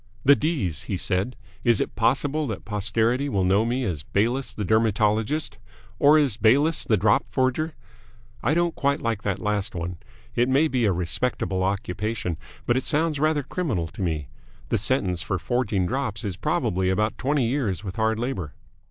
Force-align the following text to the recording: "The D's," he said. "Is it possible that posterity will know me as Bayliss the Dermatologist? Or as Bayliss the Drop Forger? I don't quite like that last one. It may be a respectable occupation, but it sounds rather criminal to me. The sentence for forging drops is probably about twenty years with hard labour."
"The 0.25 0.35
D's," 0.35 0.85
he 0.85 0.97
said. 0.97 1.35
"Is 1.63 1.79
it 1.79 1.95
possible 1.95 2.47
that 2.47 2.65
posterity 2.65 3.29
will 3.29 3.43
know 3.43 3.63
me 3.63 3.83
as 3.83 4.01
Bayliss 4.01 4.51
the 4.51 4.65
Dermatologist? 4.65 5.59
Or 5.99 6.17
as 6.17 6.37
Bayliss 6.37 6.83
the 6.83 6.97
Drop 6.97 7.23
Forger? 7.29 7.75
I 8.41 8.55
don't 8.55 8.73
quite 8.73 8.99
like 8.99 9.21
that 9.21 9.37
last 9.37 9.75
one. 9.75 9.97
It 10.33 10.49
may 10.49 10.67
be 10.67 10.85
a 10.85 10.91
respectable 10.91 11.61
occupation, 11.61 12.37
but 12.65 12.77
it 12.77 12.83
sounds 12.83 13.19
rather 13.19 13.43
criminal 13.43 13.87
to 13.89 14.01
me. 14.01 14.27
The 14.69 14.79
sentence 14.79 15.21
for 15.21 15.37
forging 15.37 15.85
drops 15.85 16.23
is 16.23 16.35
probably 16.35 16.89
about 16.89 17.19
twenty 17.19 17.45
years 17.47 17.83
with 17.83 17.97
hard 17.97 18.17
labour." 18.17 18.55